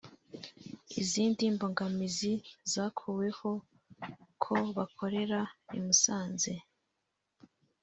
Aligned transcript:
Izindi 1.01 1.43
mbogamizi 1.55 2.33
zakuweho 2.71 3.49
ku 4.41 4.53
bakorera 4.75 5.39
i 5.77 5.79
Musanze 5.85 6.53